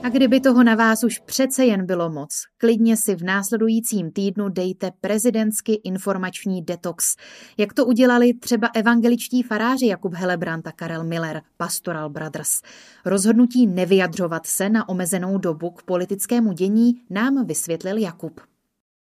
[0.04, 4.48] A kdyby toho na vás už přece jen bylo moc, klidně si v následujícím týdnu
[4.48, 7.16] dejte prezidentský informační detox.
[7.58, 12.62] Jak to udělali třeba evangeličtí faráři Jakub Helebrant a Karel Miller, Pastoral Brothers.
[13.04, 18.40] Rozhodnutí nevyjadřovat se na omezenou dobu k politickému dění nám vysvětlil Jakub.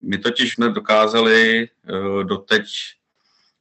[0.02, 2.66] My totiž jsme dokázali uh, doteď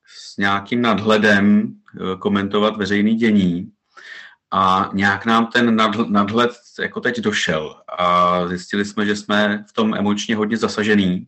[0.07, 1.63] s nějakým nadhledem
[2.01, 3.73] uh, komentovat veřejný dění,
[4.57, 5.77] a nějak nám ten
[6.09, 11.27] nadhled jako teď došel a zjistili jsme, že jsme v tom emočně hodně zasažený.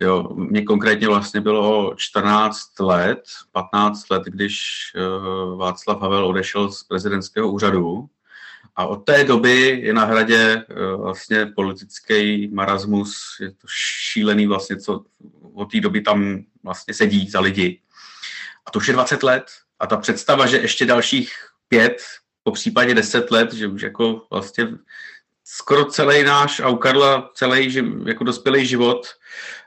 [0.00, 4.60] Jo, mně konkrétně vlastně bylo 14 let, 15 let, když
[4.94, 8.06] uh, Václav Havel odešel z prezidentského úřadu
[8.76, 13.66] a od té doby je na hradě uh, vlastně politický marasmus, je to
[14.10, 15.04] šílený vlastně, co
[15.54, 17.80] od té doby tam vlastně sedí za lidi.
[18.66, 19.44] A to už je 20 let
[19.78, 21.32] a ta představa, že ještě dalších
[21.68, 22.02] pět,
[22.42, 24.68] po případě deset let, že už jako vlastně
[25.44, 27.74] skoro celý náš a u Karla celý
[28.06, 29.06] jako dospělý život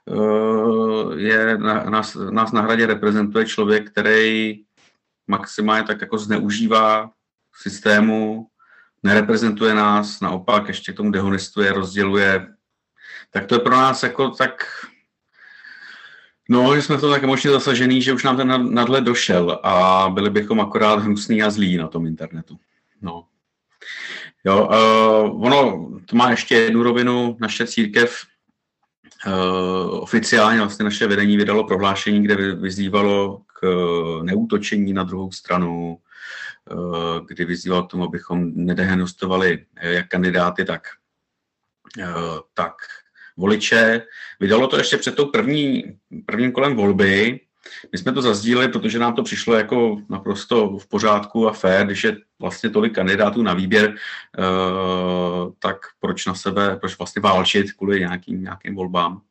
[0.05, 4.59] uh, je nás, nás na hradě reprezentuje člověk, který
[5.27, 7.11] maximálně tak jako zneužívá
[7.55, 8.47] systému,
[9.03, 12.47] nereprezentuje nás, naopak ještě k tomu dehonestuje, rozděluje.
[13.31, 14.65] Tak to je pro nás jako tak
[16.49, 20.29] No, že jsme to tak emočně zasažený, že už nám ten nadhled došel a byli
[20.29, 22.57] bychom akorát hnusný a zlí na tom internetu.
[23.01, 23.25] No.
[24.45, 27.37] Jo, uh, ono to má ještě jednu rovinu.
[27.39, 28.21] Naše církev
[29.27, 33.65] uh, oficiálně vlastně naše vedení vydalo prohlášení, kde vyzývalo k
[34.21, 35.97] neútočení na druhou stranu,
[36.71, 40.87] uh, kdy vyzývalo k tomu, abychom nedehenostovali jak kandidáty, tak,
[41.99, 42.73] uh, tak
[43.37, 44.01] voliče.
[44.39, 45.83] Vydalo to ještě před tou první,
[46.25, 47.39] prvním kolem volby.
[47.91, 52.03] My jsme to zazdíleli, protože nám to přišlo jako naprosto v pořádku a fér, když
[52.03, 57.99] je vlastně tolik kandidátů na výběr, uh, tak proč na sebe, proč vlastně válčit kvůli
[57.99, 59.21] nějakým, nějakým volbám.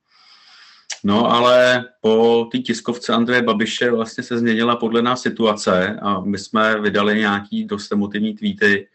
[1.04, 6.38] No ale po té tiskovce Andreje Babiše vlastně se změnila podle nás situace a my
[6.38, 8.88] jsme vydali nějaký dost emotivní tweety,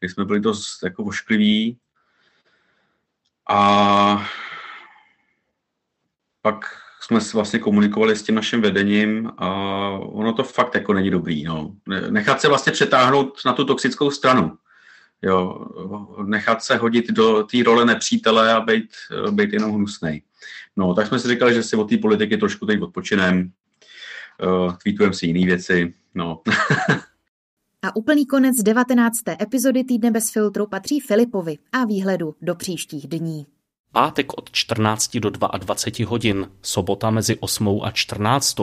[0.00, 1.78] kdy jsme byli dost jako voškliví
[3.50, 4.28] a
[6.42, 9.48] pak jsme vlastně komunikovali s tím naším vedením a
[9.90, 11.44] ono to fakt jako není dobrý.
[11.44, 11.74] No.
[12.10, 14.52] Nechat se vlastně přetáhnout na tu toxickou stranu.
[15.22, 15.66] Jo,
[16.26, 18.90] nechat se hodit do té role nepřítele a být,
[19.30, 20.22] být jenom hnusnej.
[20.76, 23.50] No, tak jsme si říkali, že si od té politiky trošku teď odpočinem,
[24.42, 26.42] uh, tweetujeme si jiné věci, no.
[27.82, 29.18] a úplný konec 19.
[29.42, 33.46] epizody Týdne bez filtru patří Filipovi a výhledu do příštích dní
[33.92, 38.56] pátek od 14 do 22 hodin, sobota mezi 8 a 14.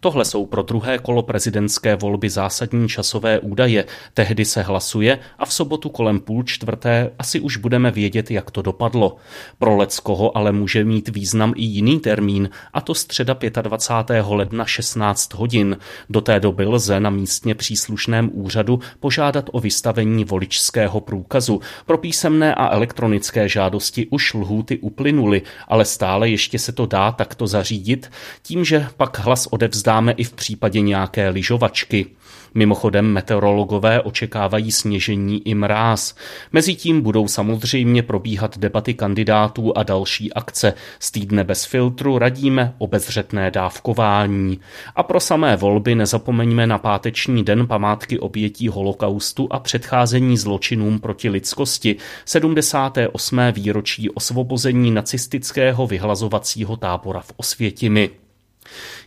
[0.00, 3.84] Tohle jsou pro druhé kolo prezidentské volby zásadní časové údaje.
[4.14, 8.62] Tehdy se hlasuje a v sobotu kolem půl čtvrté asi už budeme vědět, jak to
[8.62, 9.16] dopadlo.
[9.58, 14.24] Pro Leckoho ale může mít význam i jiný termín, a to středa 25.
[14.28, 15.76] ledna 16 hodin.
[16.10, 21.60] Do té doby lze na místně příslušném úřadu požádat o vystavení voličského průkazu.
[21.86, 27.12] Pro písemné a elektronické žádosti už lhůt minuty uplynuly, ale stále ještě se to dá
[27.12, 28.10] takto zařídit,
[28.42, 32.06] tím, že pak hlas odevzdáme i v případě nějaké lyžovačky.
[32.54, 36.14] Mimochodem meteorologové očekávají sněžení i mráz.
[36.52, 40.74] Mezitím budou samozřejmě probíhat debaty kandidátů a další akce.
[40.98, 44.60] Z týdne bez filtru radíme o bezřetné dávkování.
[44.96, 51.28] A pro samé volby nezapomeňme na páteční den památky obětí holokaustu a předcházení zločinům proti
[51.28, 53.40] lidskosti, 78.
[53.52, 58.10] výročí osvobození nacistického vyhlazovacího tábora v Osvětimi.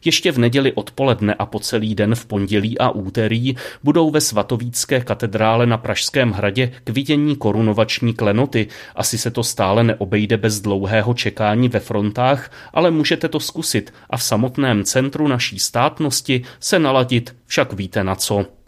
[0.05, 5.01] Ještě v neděli odpoledne a po celý den v pondělí a úterý budou ve svatovícké
[5.01, 8.67] katedrále na Pražském hradě k vidění korunovační klenoty.
[8.95, 14.17] Asi se to stále neobejde bez dlouhého čekání ve frontách, ale můžete to zkusit a
[14.17, 18.62] v samotném centru naší státnosti se naladit, však víte na co.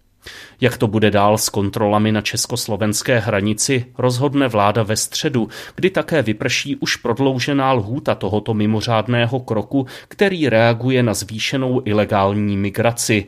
[0.61, 6.21] Jak to bude dál s kontrolami na československé hranici, rozhodne vláda ve středu, kdy také
[6.21, 13.25] vyprší už prodloužená lhůta tohoto mimořádného kroku, který reaguje na zvýšenou ilegální migraci.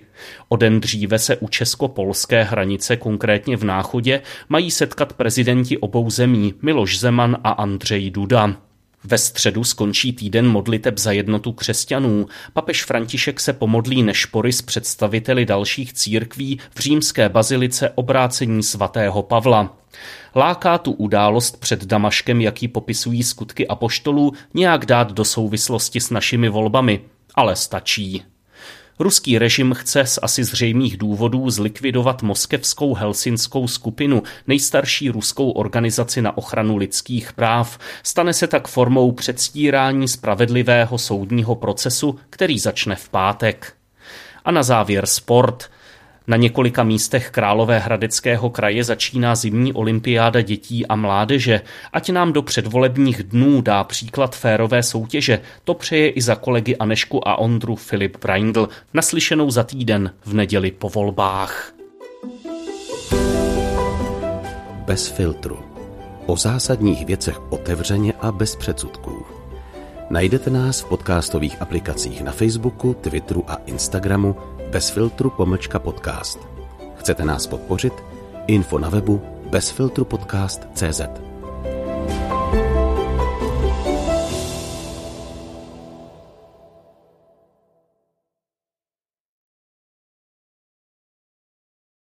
[0.50, 6.54] O den dříve se u česko-polské hranice, konkrétně v Náchodě, mají setkat prezidenti obou zemí
[6.62, 8.67] Miloš Zeman a Andřej Duda.
[9.10, 12.28] Ve středu skončí týden modliteb za jednotu křesťanů.
[12.54, 19.78] Papež František se pomodlí nešpory s představiteli dalších církví v římské bazilice obrácení svatého Pavla.
[20.36, 26.50] Láká tu událost před Damaškem, jaký popisují skutky apoštolů, nějak dát do souvislosti s našimi
[26.50, 27.02] volbami.
[27.36, 28.24] Ale stačí.
[29.00, 36.38] Ruský režim chce z asi zřejmých důvodů zlikvidovat moskevskou helsinskou skupinu, nejstarší ruskou organizaci na
[36.38, 37.80] ochranu lidských práv.
[38.04, 43.74] Stane se tak formou předstírání spravedlivého soudního procesu, který začne v pátek.
[44.46, 45.70] A na závěr sport–
[46.28, 51.62] na několika místech Královéhradeckého kraje začíná zimní olympiáda dětí a mládeže.
[51.94, 57.28] Ať nám do předvolebních dnů dá příklad férové soutěže, to přeje i za kolegy Anešku
[57.28, 61.74] a Ondru Filip Braindl, naslyšenou za týden v neděli po volbách.
[64.86, 65.60] Bez filtru.
[66.26, 69.26] O zásadních věcech otevřeně a bez předsudků.
[70.10, 74.36] Najdete nás v podcastových aplikacích na Facebooku, Twitteru a Instagramu
[74.72, 76.40] bez filtru pomlčka podcast.
[76.96, 77.94] Chcete nás podpořit?
[78.48, 81.02] Info na webu bezfiltrupodcast.cz.